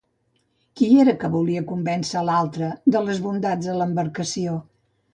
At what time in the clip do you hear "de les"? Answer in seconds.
2.97-3.23